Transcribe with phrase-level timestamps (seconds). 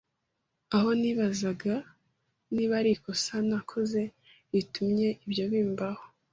[0.75, 1.75] aho nibazaga
[2.53, 4.01] niba ari ikosa nakoze
[4.53, 6.03] ritumye ibyo bimbaho.